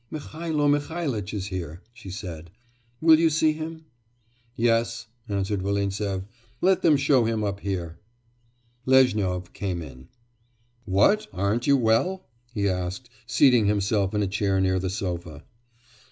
[0.11, 2.49] 'Mihailo Mihailitch is here,' she said,
[3.01, 3.85] 'will you see him?'
[4.55, 6.25] 'Yes,' answered Volintsev,
[6.59, 7.99] 'let them show him up here.'
[8.87, 10.07] Lezhnyov came in.
[10.85, 15.43] 'What, aren't you well?' he asked, seating himself in a chair near the sofa.